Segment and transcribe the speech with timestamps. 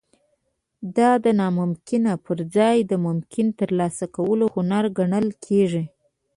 [0.97, 5.83] دا د ناممکن پرځای د ممکنه ترلاسه کولو هنر ګڼل کیږي